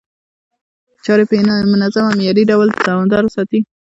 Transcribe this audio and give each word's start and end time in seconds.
چاري 1.03 1.25
په 1.29 1.35
منظم 1.73 2.03
او 2.09 2.15
معياري 2.17 2.43
ډول 2.51 2.67
دوامداره 2.87 3.29
ساتي، 3.35 3.59